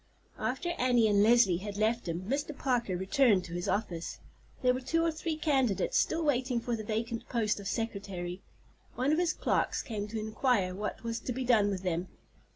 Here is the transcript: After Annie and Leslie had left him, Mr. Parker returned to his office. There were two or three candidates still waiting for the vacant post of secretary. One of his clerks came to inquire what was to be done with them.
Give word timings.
After 0.39 0.69
Annie 0.79 1.07
and 1.07 1.21
Leslie 1.21 1.57
had 1.57 1.77
left 1.77 2.07
him, 2.07 2.21
Mr. 2.27 2.57
Parker 2.57 2.97
returned 2.97 3.45
to 3.45 3.53
his 3.53 3.67
office. 3.67 4.17
There 4.63 4.73
were 4.73 4.81
two 4.81 5.05
or 5.05 5.11
three 5.11 5.35
candidates 5.37 5.95
still 5.95 6.23
waiting 6.23 6.59
for 6.59 6.75
the 6.75 6.83
vacant 6.83 7.29
post 7.29 7.59
of 7.59 7.67
secretary. 7.67 8.41
One 8.95 9.11
of 9.11 9.19
his 9.19 9.31
clerks 9.31 9.83
came 9.83 10.07
to 10.07 10.19
inquire 10.19 10.73
what 10.73 11.03
was 11.03 11.19
to 11.19 11.31
be 11.31 11.43
done 11.45 11.69
with 11.69 11.83
them. 11.83 12.07